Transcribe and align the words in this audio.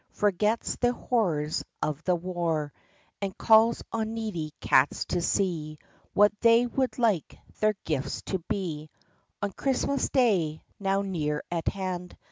Forgets 0.13 0.77
the 0.77 0.93
horrors 0.93 1.63
of 1.83 2.03
the 2.05 2.15
war. 2.15 2.73
And 3.21 3.37
calls 3.37 3.83
on 3.93 4.15
needy 4.15 4.51
cats 4.59 5.05
to 5.09 5.21
see 5.21 5.77
What 6.15 6.33
they 6.41 6.65
would 6.65 6.97
like 6.97 7.37
their 7.59 7.75
gifts 7.85 8.23
to 8.23 8.39
be 8.49 8.89
On 9.43 9.51
Christmas 9.51 10.09
Day, 10.09 10.63
now 10.79 11.03
near 11.03 11.43
at 11.51 11.67
hand. 11.67 12.17